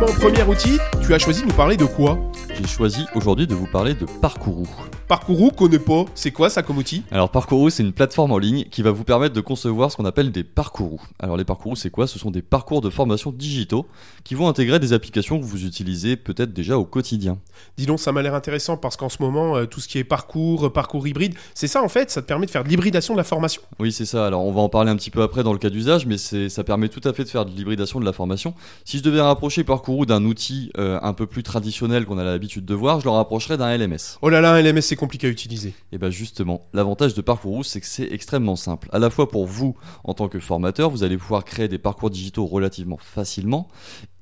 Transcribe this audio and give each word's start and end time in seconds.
Clément, 0.00 0.18
premier 0.18 0.42
outil, 0.44 0.78
tu 1.02 1.12
as 1.12 1.18
choisi 1.18 1.42
de 1.42 1.48
nous 1.48 1.52
parler 1.52 1.76
de 1.76 1.84
quoi? 1.84 2.18
J'ai 2.54 2.66
choisi 2.66 3.04
aujourd'hui 3.14 3.46
de 3.46 3.54
vous 3.54 3.66
parler 3.66 3.92
de 3.92 4.06
Parcourou. 4.06 4.66
Parcourou, 5.10 5.50
connais 5.50 5.80
pas. 5.80 6.04
C'est 6.14 6.30
quoi 6.30 6.50
ça 6.50 6.62
comme 6.62 6.78
outil 6.78 7.02
Alors 7.10 7.30
Parcourou, 7.30 7.68
c'est 7.68 7.82
une 7.82 7.92
plateforme 7.92 8.30
en 8.30 8.38
ligne 8.38 8.66
qui 8.70 8.80
va 8.80 8.92
vous 8.92 9.02
permettre 9.02 9.34
de 9.34 9.40
concevoir 9.40 9.90
ce 9.90 9.96
qu'on 9.96 10.04
appelle 10.04 10.30
des 10.30 10.44
parcourous. 10.44 11.02
Alors 11.18 11.36
les 11.36 11.44
parcourous, 11.44 11.74
c'est 11.74 11.90
quoi? 11.90 12.06
Ce 12.06 12.16
sont 12.16 12.30
des 12.30 12.42
parcours 12.42 12.80
de 12.80 12.90
formation 12.90 13.32
digitaux 13.32 13.88
qui 14.22 14.36
vont 14.36 14.46
intégrer 14.46 14.78
des 14.78 14.92
applications 14.92 15.40
que 15.40 15.44
vous 15.44 15.66
utilisez 15.66 16.14
peut-être 16.14 16.52
déjà 16.52 16.78
au 16.78 16.84
quotidien. 16.84 17.38
Dis 17.76 17.86
donc, 17.86 17.98
ça 17.98 18.12
m'a 18.12 18.22
l'air 18.22 18.36
intéressant 18.36 18.76
parce 18.76 18.96
qu'en 18.96 19.08
ce 19.08 19.20
moment, 19.20 19.56
euh, 19.56 19.66
tout 19.66 19.80
ce 19.80 19.88
qui 19.88 19.98
est 19.98 20.04
parcours, 20.04 20.66
euh, 20.66 20.72
parcours 20.72 21.08
hybride, 21.08 21.34
c'est 21.54 21.66
ça 21.66 21.82
en 21.82 21.88
fait, 21.88 22.08
ça 22.12 22.22
te 22.22 22.28
permet 22.28 22.46
de 22.46 22.52
faire 22.52 22.62
de 22.62 22.68
l'hybridation 22.68 23.14
de 23.14 23.18
la 23.18 23.24
formation? 23.24 23.62
Oui, 23.80 23.90
c'est 23.90 24.06
ça. 24.06 24.28
Alors 24.28 24.44
on 24.44 24.52
va 24.52 24.60
en 24.60 24.68
parler 24.68 24.92
un 24.92 24.96
petit 24.96 25.10
peu 25.10 25.22
après 25.22 25.42
dans 25.42 25.52
le 25.52 25.58
cas 25.58 25.70
d'usage, 25.70 26.06
mais 26.06 26.18
ça 26.18 26.62
permet 26.62 26.88
tout 26.88 27.02
à 27.02 27.12
fait 27.12 27.24
de 27.24 27.30
faire 27.30 27.44
de 27.44 27.50
l'hybridation 27.50 27.98
de 27.98 28.04
la 28.04 28.12
formation. 28.12 28.54
Si 28.84 28.98
je 28.98 29.02
devais 29.02 29.20
rapprocher 29.20 29.64
Parcourou 29.64 30.06
d'un 30.06 30.24
outil 30.24 30.70
euh, 30.78 31.00
un 31.02 31.14
peu 31.14 31.26
plus 31.26 31.42
traditionnel 31.42 32.06
qu'on 32.06 32.18
a 32.18 32.22
l'habitude 32.22 32.64
de 32.64 32.74
voir, 32.74 33.00
je 33.00 33.06
le 33.06 33.10
rapprocherais 33.10 33.56
d'un 33.56 33.76
LMS. 33.76 34.18
Oh 34.22 34.28
là 34.28 34.40
là, 34.40 34.52
un 34.52 34.62
LMS 34.62 34.82
c'est 34.82 34.99
compliqué 35.00 35.26
à 35.26 35.30
utiliser. 35.30 35.72
Et 35.92 35.98
bien 35.98 36.10
justement, 36.10 36.60
l'avantage 36.74 37.14
de 37.14 37.22
Parcourou, 37.22 37.64
c'est 37.64 37.80
que 37.80 37.86
c'est 37.86 38.12
extrêmement 38.12 38.54
simple. 38.54 38.88
À 38.92 38.98
la 38.98 39.08
fois 39.08 39.28
pour 39.30 39.46
vous, 39.46 39.74
en 40.04 40.12
tant 40.12 40.28
que 40.28 40.38
formateur, 40.38 40.90
vous 40.90 41.02
allez 41.02 41.16
pouvoir 41.16 41.44
créer 41.44 41.68
des 41.68 41.78
parcours 41.78 42.10
digitaux 42.10 42.46
relativement 42.46 42.98
facilement, 42.98 43.68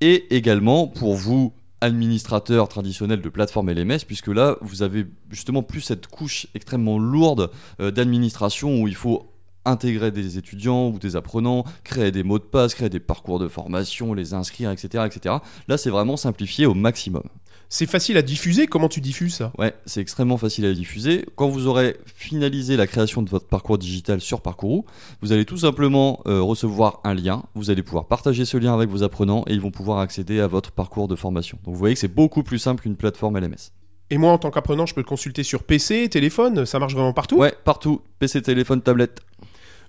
et 0.00 0.34
également 0.36 0.86
pour 0.86 1.14
vous, 1.14 1.52
administrateur 1.80 2.68
traditionnel 2.68 3.20
de 3.20 3.28
plateforme 3.28 3.70
LMS, 3.72 4.00
puisque 4.06 4.28
là, 4.28 4.56
vous 4.60 4.82
avez 4.82 5.06
justement 5.30 5.62
plus 5.62 5.80
cette 5.80 6.06
couche 6.06 6.46
extrêmement 6.54 6.98
lourde 6.98 7.50
euh, 7.80 7.90
d'administration 7.90 8.80
où 8.80 8.88
il 8.88 8.94
faut 8.94 9.32
intégrer 9.64 10.10
des 10.10 10.38
étudiants 10.38 10.88
ou 10.88 10.98
des 10.98 11.16
apprenants, 11.16 11.64
créer 11.84 12.10
des 12.10 12.22
mots 12.22 12.38
de 12.38 12.44
passe, 12.44 12.74
créer 12.74 12.88
des 12.88 13.00
parcours 13.00 13.38
de 13.38 13.48
formation, 13.48 14.14
les 14.14 14.32
inscrire, 14.34 14.70
etc. 14.70 15.04
etc. 15.06 15.36
Là, 15.68 15.76
c'est 15.76 15.90
vraiment 15.90 16.16
simplifié 16.16 16.66
au 16.66 16.74
maximum. 16.74 17.24
C'est 17.70 17.86
facile 17.86 18.16
à 18.16 18.22
diffuser, 18.22 18.66
comment 18.66 18.88
tu 18.88 19.02
diffuses 19.02 19.34
ça? 19.34 19.52
Ouais, 19.58 19.74
c'est 19.84 20.00
extrêmement 20.00 20.38
facile 20.38 20.64
à 20.64 20.72
diffuser. 20.72 21.26
Quand 21.36 21.48
vous 21.48 21.66
aurez 21.66 21.96
finalisé 22.06 22.78
la 22.78 22.86
création 22.86 23.20
de 23.20 23.28
votre 23.28 23.46
parcours 23.46 23.76
digital 23.76 24.22
sur 24.22 24.40
Parcourou, 24.40 24.86
vous 25.20 25.32
allez 25.32 25.44
tout 25.44 25.58
simplement 25.58 26.20
euh, 26.26 26.40
recevoir 26.40 27.00
un 27.04 27.12
lien. 27.12 27.42
Vous 27.54 27.68
allez 27.68 27.82
pouvoir 27.82 28.06
partager 28.06 28.46
ce 28.46 28.56
lien 28.56 28.72
avec 28.72 28.88
vos 28.88 29.02
apprenants 29.02 29.44
et 29.48 29.52
ils 29.52 29.60
vont 29.60 29.70
pouvoir 29.70 29.98
accéder 29.98 30.40
à 30.40 30.46
votre 30.46 30.72
parcours 30.72 31.08
de 31.08 31.14
formation. 31.14 31.58
Donc 31.64 31.74
vous 31.74 31.78
voyez 31.78 31.94
que 31.94 32.00
c'est 32.00 32.08
beaucoup 32.08 32.42
plus 32.42 32.58
simple 32.58 32.82
qu'une 32.82 32.96
plateforme 32.96 33.38
LMS. 33.38 33.72
Et 34.10 34.16
moi, 34.16 34.32
en 34.32 34.38
tant 34.38 34.50
qu'apprenant, 34.50 34.86
je 34.86 34.94
peux 34.94 35.02
le 35.02 35.06
consulter 35.06 35.42
sur 35.42 35.62
PC, 35.62 36.08
téléphone, 36.08 36.64
ça 36.64 36.78
marche 36.78 36.94
vraiment 36.94 37.12
partout? 37.12 37.36
Ouais, 37.36 37.52
partout. 37.64 38.00
PC, 38.18 38.40
téléphone, 38.40 38.80
tablette. 38.80 39.20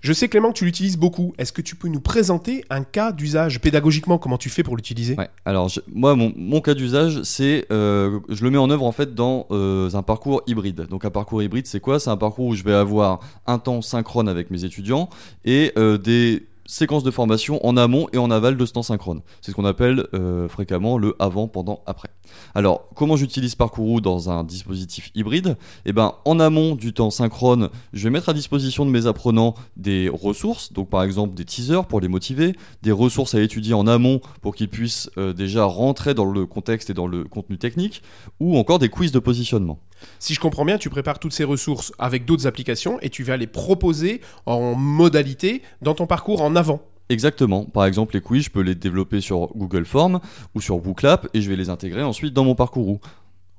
Je 0.02 0.14
sais 0.14 0.30
Clément 0.30 0.52
que 0.52 0.58
tu 0.58 0.66
l'utilises 0.66 0.98
beaucoup. 0.98 1.34
Est-ce 1.38 1.52
que 1.52 1.62
tu 1.62 1.76
peux 1.76 1.90
nous 1.90 2.00
présenter 2.00 2.64
un 2.70 2.84
cas 2.84 3.12
d'usage 3.12 3.60
pédagogiquement 3.60 4.18
Comment 4.18 4.38
tu 4.38 4.50
fais 4.50 4.64
pour 4.64 4.78
l'utiliser? 4.78 5.16
Ouais. 5.16 5.30
Alors 5.44 5.70
moi, 5.94 6.16
mon, 6.16 6.32
mon 6.38 6.62
cas 6.62 6.74
d'usage, 6.74 7.24
c'est 7.24 7.66
euh, 7.72 8.20
je 8.30 8.44
le 8.44 8.52
mets 8.52 8.58
en 8.58 8.70
œuvre 8.70 8.86
en 8.86 8.94
fait 8.94 9.14
dans 9.14 9.46
euh, 9.52 9.90
un 9.94 10.02
parcours 10.02 10.42
hybride. 10.48 10.88
Donc 10.90 11.04
un 11.04 11.10
parcours 11.10 11.44
hybride, 11.44 11.68
c'est 11.68 11.82
quoi? 11.82 12.00
C'est 12.00 12.10
un 12.10 12.18
parcours 12.18 12.46
où 12.46 12.56
je 12.56 12.64
vais 12.64 12.74
avoir 12.74 13.20
un 13.46 13.60
temps 13.60 13.82
synchrone 13.82 14.30
avec 14.30 14.52
mes 14.52 14.64
étudiants 14.64 15.10
et 15.44 15.74
euh, 15.78 15.98
des 15.98 16.46
séquences 16.70 17.04
de 17.04 17.12
formation 17.12 17.66
en 17.66 17.76
amont 17.78 18.08
et 18.14 18.18
en 18.18 18.30
aval 18.30 18.56
de 18.56 18.66
ce 18.66 18.74
temps 18.74 18.84
synchrone. 18.84 19.22
C'est 19.42 19.52
ce 19.52 19.56
qu'on 19.56 19.66
appelle 19.66 20.08
euh, 20.14 20.48
fréquemment 20.48 20.98
le 20.98 21.16
avant, 21.20 21.48
pendant, 21.48 21.82
après. 21.88 22.10
Alors, 22.54 22.88
comment 22.96 23.18
j'utilise 23.18 23.56
Parcourou 23.56 24.02
dans 24.02 24.30
un 24.30 24.44
dispositif 24.44 25.10
hybride? 25.16 25.58
Eh 25.86 25.94
ben, 25.94 26.14
en 26.26 26.40
amont 26.40 26.76
du 26.76 26.94
temps 26.94 27.10
synchrone, 27.10 27.70
je 27.92 28.04
vais 28.04 28.12
mettre 28.12 28.30
à 28.30 28.34
disposition 28.34 28.86
de 28.86 28.92
mes 28.92 29.08
apprenants 29.08 29.56
des 29.78 30.10
ressources, 30.10 30.72
donc 30.72 30.90
par 30.90 31.02
exemple 31.04 31.34
des 31.34 31.46
teasers 31.46 31.88
pour 31.88 32.02
les 32.02 32.08
motiver, 32.08 32.56
des 32.84 32.92
ressources 32.92 33.34
à 33.34 33.42
étudier 33.42 33.74
en 33.74 33.88
amont 33.88 34.22
pour 34.42 34.54
qu'ils 34.54 34.70
puissent 34.70 35.10
euh, 35.18 35.34
déjà 35.34 35.66
rentrer 35.66 36.14
dans 36.14 36.26
le 36.26 36.46
contexte 36.46 36.92
et 36.92 36.94
dans 36.94 37.08
le 37.08 37.24
contenu 37.24 37.58
technique, 37.58 38.04
ou 38.40 38.58
encore 38.58 38.78
des 38.78 38.90
quiz 38.90 39.12
de 39.12 39.20
positionnement. 39.20 39.80
Si 40.20 40.34
je 40.34 40.40
comprends 40.40 40.66
bien, 40.66 40.78
tu 40.78 40.90
prépares 40.90 41.20
toutes 41.20 41.34
ces 41.34 41.44
ressources 41.44 41.92
avec 42.00 42.26
d'autres 42.26 42.48
applications 42.48 43.00
et 43.02 43.10
tu 43.10 43.24
vas 43.24 43.38
les 43.38 43.48
proposer 43.48 44.22
en 44.46 44.76
modalité 44.76 45.62
dans 45.82 45.94
ton 45.94 46.08
parcours 46.08 46.42
en 46.42 46.56
avant. 46.56 46.82
Exactement. 47.10 47.66
Par 47.66 47.86
exemple, 47.86 48.14
les 48.14 48.22
quiz, 48.22 48.46
je 48.46 48.50
peux 48.52 48.62
les 48.62 48.76
développer 48.76 49.20
sur 49.20 49.48
Google 49.56 49.86
Forms 49.86 50.20
ou 50.54 50.62
sur 50.62 50.78
Booklab 50.78 51.28
et 51.34 51.42
je 51.42 51.50
vais 51.50 51.56
les 51.56 51.70
intégrer 51.70 52.04
ensuite 52.04 52.34
dans 52.34 52.44
mon 52.44 52.56
parcours. 52.56 53.00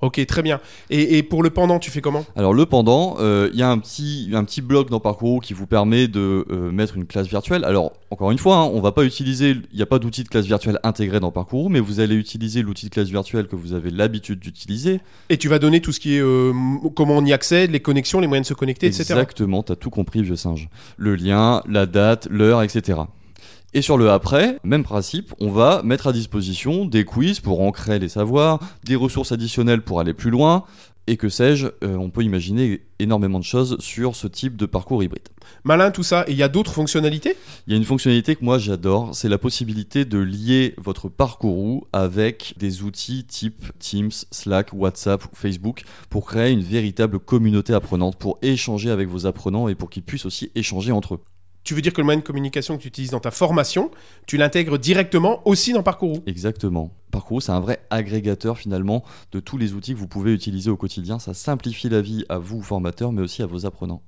Ok, 0.03 0.25
très 0.27 0.43
bien. 0.43 0.61
Et, 0.89 1.19
et 1.19 1.23
pour 1.23 1.43
le 1.43 1.51
pendant, 1.51 1.79
tu 1.79 1.91
fais 1.91 2.01
comment? 2.01 2.25
Alors 2.35 2.55
le 2.55 2.65
pendant, 2.65 3.17
euh, 3.21 3.51
il 3.53 3.59
y 3.59 3.63
a 3.63 3.71
un 3.71 3.79
petit, 3.79 4.31
un 4.33 4.45
petit 4.45 4.63
bloc 4.63 4.89
dans 4.89 5.01
Parcours 5.01 5.43
qui 5.43 5.53
vous 5.53 5.67
permet 5.67 6.09
de 6.09 6.47
euh, 6.51 6.73
mettre 6.73 6.97
une 6.97 7.05
classe 7.05 7.27
virtuelle. 7.27 7.65
Alors 7.65 7.93
encore 8.11 8.31
une 8.31 8.39
fois, 8.39 8.57
hein, 8.57 8.71
on 8.73 8.81
va 8.81 8.93
pas 8.93 9.05
utiliser, 9.05 9.51
il 9.51 9.77
n'y 9.77 9.83
a 9.83 9.87
pas 9.87 9.99
d'outil 9.99 10.25
de 10.25 10.29
classe 10.29 10.47
virtuelle 10.47 10.79
intégré 10.83 11.21
dans 11.21 11.31
Parcours, 11.31 11.69
mais 11.69 11.81
vous 11.81 12.01
allez 12.01 12.15
utiliser 12.15 12.63
l'outil 12.63 12.87
de 12.87 12.91
classe 12.91 13.09
virtuelle 13.09 13.47
que 13.47 13.57
vous 13.57 13.75
avez 13.75 13.91
l'habitude 13.91 14.41
d'utiliser. 14.41 15.01
Et 15.29 15.37
tu 15.37 15.49
vas 15.49 15.59
donner 15.59 15.81
tout 15.81 15.93
ce 15.93 16.01
qui 16.01 16.17
est 16.17 16.23
euh, 16.23 16.53
comment 16.97 17.19
on 17.19 17.25
y 17.25 17.33
accède, 17.33 17.71
les 17.71 17.81
connexions, 17.81 18.21
les 18.21 18.27
moyens 18.27 18.47
de 18.47 18.49
se 18.49 18.55
connecter, 18.55 18.87
etc. 18.87 19.03
Exactement, 19.03 19.63
t'as 19.63 19.77
tout 19.77 19.91
compris, 19.91 20.23
vieux 20.23 20.37
singe. 20.37 20.69
Le 20.97 21.15
lien, 21.15 21.63
la 21.69 21.85
date, 21.87 22.27
l'heure, 22.31 22.63
etc. 22.63 23.01
Et 23.73 23.83
sur 23.83 23.97
le 23.97 24.11
après, 24.11 24.59
même 24.65 24.83
principe, 24.83 25.33
on 25.39 25.51
va 25.51 25.83
mettre 25.85 26.09
à 26.09 26.13
disposition 26.13 26.87
des 26.87 27.05
quiz 27.05 27.39
pour 27.39 27.61
ancrer 27.61 28.01
les 28.01 28.09
savoirs, 28.09 28.59
des 28.85 28.97
ressources 28.97 29.31
additionnelles 29.31 29.83
pour 29.83 30.01
aller 30.01 30.13
plus 30.13 30.31
loin, 30.31 30.65
et 31.07 31.17
que 31.17 31.29
sais-je, 31.29 31.69
euh, 31.85 31.97
on 31.97 32.11
peut 32.11 32.23
imaginer 32.23 32.83
énormément 32.99 33.39
de 33.39 33.45
choses 33.45 33.77
sur 33.79 34.17
ce 34.17 34.27
type 34.27 34.57
de 34.57 34.67
parcours 34.67 35.03
hybride. 35.03 35.29
Malin 35.65 35.91
tout 35.91 36.03
ça. 36.03 36.25
Et 36.27 36.33
il 36.33 36.37
y 36.37 36.43
a 36.43 36.49
d'autres 36.49 36.73
fonctionnalités? 36.73 37.37
Il 37.67 37.73
y 37.73 37.75
a 37.75 37.77
une 37.77 37.85
fonctionnalité 37.85 38.37
que 38.37 38.45
moi 38.45 38.59
j'adore, 38.59 39.15
c'est 39.15 39.29
la 39.29 39.39
possibilité 39.39 40.05
de 40.05 40.19
lier 40.19 40.75
votre 40.77 41.09
parcours 41.09 41.87
avec 41.93 42.55
des 42.59 42.83
outils 42.83 43.25
type 43.25 43.73
Teams, 43.79 44.11
Slack, 44.31 44.73
WhatsApp 44.73 45.25
ou 45.25 45.35
Facebook 45.35 45.83
pour 46.11 46.27
créer 46.27 46.53
une 46.53 46.63
véritable 46.63 47.19
communauté 47.19 47.73
apprenante, 47.73 48.17
pour 48.17 48.39
échanger 48.43 48.91
avec 48.91 49.09
vos 49.09 49.27
apprenants 49.27 49.69
et 49.69 49.75
pour 49.75 49.91
qu'ils 49.91 50.03
puissent 50.03 50.27
aussi 50.27 50.51
échanger 50.55 50.93
entre 50.93 51.15
eux. 51.15 51.21
Tu 51.63 51.75
veux 51.75 51.83
dire 51.83 51.93
que 51.93 52.01
le 52.01 52.05
moyen 52.05 52.21
de 52.21 52.25
communication 52.25 52.77
que 52.77 52.83
tu 52.83 52.89
utilises 52.89 53.11
dans 53.11 53.21
ta 53.21 53.31
formation, 53.31 53.91
tu 54.27 54.37
l'intègres 54.37 54.79
directement 54.79 55.47
aussi 55.47 55.73
dans 55.73 55.83
Parcourou 55.83 56.23
Exactement. 56.27 56.91
Parcours, 57.11 57.43
c'est 57.43 57.53
un 57.53 57.61
vrai 57.61 57.81
agrégateur 57.91 58.57
finalement 58.57 59.05
de 59.33 59.41
tous 59.41 59.59
les 59.59 59.75
outils 59.75 59.95
que 59.95 59.99
vous 59.99 60.07
pouvez 60.07 60.33
utiliser 60.33 60.71
au 60.71 60.77
quotidien. 60.77 61.19
Ça 61.19 61.35
simplifie 61.35 61.89
la 61.89 62.01
vie 62.01 62.25
à 62.29 62.39
vous, 62.39 62.63
formateurs, 62.63 63.13
mais 63.13 63.23
aussi 63.23 63.43
à 63.43 63.47
vos 63.47 63.67
apprenants. 63.67 64.03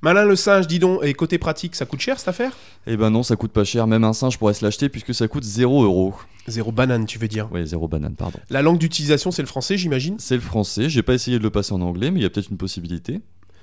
Malin 0.00 0.24
le 0.24 0.36
singe, 0.36 0.68
dis 0.68 0.78
donc, 0.78 1.00
et 1.04 1.12
côté 1.12 1.38
pratique, 1.38 1.74
ça 1.74 1.84
coûte 1.84 1.98
cher 1.98 2.20
cette 2.20 2.28
affaire? 2.28 2.56
Eh 2.86 2.96
ben 2.96 3.10
non, 3.10 3.24
ça 3.24 3.34
coûte 3.34 3.50
pas 3.50 3.64
cher. 3.64 3.88
Même 3.88 4.04
un 4.04 4.12
singe 4.12 4.38
pourrait 4.38 4.54
se 4.54 4.64
l'acheter 4.64 4.88
puisque 4.88 5.12
ça 5.12 5.26
coûte 5.26 5.42
0 5.42 5.82
euros. 5.82 6.14
Zéro 6.46 6.70
banane, 6.70 7.04
tu 7.04 7.18
veux 7.18 7.26
dire? 7.26 7.50
Ouais, 7.50 7.66
0 7.66 7.88
banane, 7.88 8.14
pardon. 8.14 8.38
La 8.48 8.62
langue 8.62 8.78
d'utilisation, 8.78 9.32
c'est 9.32 9.42
le 9.42 9.48
français, 9.48 9.76
j'imagine? 9.76 10.14
C'est 10.18 10.36
le 10.36 10.40
français. 10.40 10.88
J'ai 10.88 11.02
pas 11.02 11.14
essayé 11.14 11.38
de 11.38 11.42
le 11.42 11.50
passer 11.50 11.72
en 11.72 11.80
anglais, 11.80 12.12
mais 12.12 12.20
il 12.20 12.22
y 12.22 12.26
a 12.26 12.30
peut-être 12.30 12.50
une 12.50 12.56
possibilité. 12.56 13.20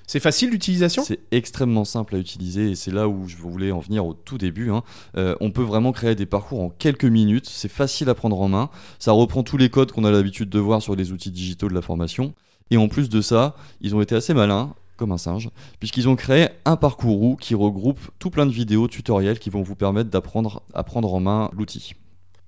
C'est 0.07 0.19
facile 0.19 0.51
d'utilisation 0.51 1.03
C'est 1.03 1.19
extrêmement 1.31 1.85
simple 1.85 2.15
à 2.15 2.19
utiliser 2.19 2.71
et 2.71 2.75
c'est 2.75 2.91
là 2.91 3.07
où 3.07 3.27
je 3.27 3.37
voulais 3.37 3.71
en 3.71 3.79
venir 3.79 4.05
au 4.05 4.13
tout 4.13 4.37
début. 4.37 4.71
hein. 4.71 4.83
Euh, 5.17 5.35
on 5.41 5.51
peut 5.51 5.63
vraiment 5.63 5.91
créer 5.91 6.15
des 6.15 6.25
parcours 6.25 6.61
en 6.61 6.69
quelques 6.69 7.05
minutes, 7.05 7.47
c'est 7.49 7.71
facile 7.71 8.09
à 8.09 8.15
prendre 8.15 8.39
en 8.39 8.47
main, 8.47 8.69
ça 8.99 9.11
reprend 9.11 9.43
tous 9.43 9.57
les 9.57 9.69
codes 9.69 9.91
qu'on 9.91 10.03
a 10.03 10.11
l'habitude 10.11 10.49
de 10.49 10.59
voir 10.59 10.81
sur 10.81 10.95
les 10.95 11.11
outils 11.11 11.31
digitaux 11.31 11.69
de 11.69 11.73
la 11.73 11.81
formation. 11.81 12.33
Et 12.71 12.77
en 12.77 12.87
plus 12.87 13.09
de 13.09 13.21
ça, 13.21 13.55
ils 13.81 13.95
ont 13.95 14.01
été 14.01 14.15
assez 14.15 14.33
malins, 14.33 14.73
comme 14.97 15.11
un 15.11 15.17
singe, 15.17 15.49
puisqu'ils 15.79 16.07
ont 16.07 16.15
créé 16.15 16.47
un 16.65 16.77
parcours 16.77 17.37
qui 17.37 17.53
regroupe 17.53 17.99
tout 18.17 18.29
plein 18.29 18.45
de 18.45 18.51
vidéos 18.51 18.87
tutoriels 18.87 19.39
qui 19.39 19.49
vont 19.49 19.61
vous 19.61 19.75
permettre 19.75 20.09
d'apprendre 20.09 20.63
à 20.73 20.83
prendre 20.83 21.13
en 21.13 21.19
main 21.19 21.49
l'outil. 21.53 21.93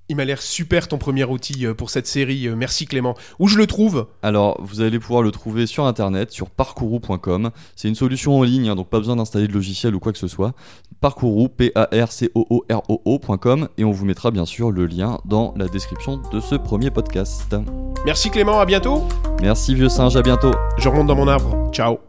Il 0.09 0.15
m'a 0.15 0.25
l'air 0.25 0.41
super 0.41 0.87
ton 0.87 0.97
premier 0.97 1.25
outil 1.25 1.65
euh, 1.65 1.73
pour 1.73 1.89
cette 1.89 2.07
série. 2.07 2.47
euh, 2.47 2.55
Merci 2.55 2.85
Clément. 2.85 3.15
Où 3.39 3.47
je 3.47 3.57
le 3.57 3.67
trouve? 3.67 4.07
Alors, 4.23 4.57
vous 4.61 4.81
allez 4.81 4.99
pouvoir 4.99 5.21
le 5.21 5.31
trouver 5.31 5.67
sur 5.67 5.85
internet, 5.85 6.31
sur 6.31 6.49
parcourou.com. 6.49 7.51
C'est 7.75 7.87
une 7.89 7.95
solution 7.95 8.39
en 8.39 8.43
ligne, 8.43 8.69
hein, 8.69 8.75
donc 8.75 8.89
pas 8.89 8.99
besoin 8.99 9.17
d'installer 9.17 9.47
de 9.47 9.53
logiciel 9.53 9.95
ou 9.95 9.99
quoi 9.99 10.13
que 10.13 10.19
ce 10.19 10.27
soit. 10.27 10.53
Parcourou, 11.01 11.49
P-A-R-C-O-O-R-O-O.com, 11.49 13.67
et 13.77 13.83
on 13.83 13.91
vous 13.91 14.05
mettra 14.05 14.31
bien 14.31 14.45
sûr 14.45 14.71
le 14.71 14.85
lien 14.87 15.19
dans 15.25 15.53
la 15.57 15.67
description 15.67 16.21
de 16.31 16.39
ce 16.39 16.55
premier 16.55 16.89
podcast. 16.89 17.55
Merci 18.05 18.29
Clément, 18.29 18.59
à 18.59 18.65
bientôt. 18.65 19.03
Merci 19.41 19.75
vieux 19.75 19.89
singe, 19.89 20.15
à 20.15 20.21
bientôt. 20.21 20.51
Je 20.77 20.87
remonte 20.89 21.07
dans 21.07 21.15
mon 21.15 21.27
arbre. 21.27 21.69
Ciao. 21.71 22.06